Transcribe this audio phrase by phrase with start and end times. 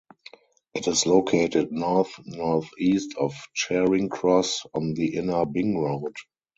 [0.73, 6.15] It is located north-northeast of Charing Cross on the Inner Ring Road.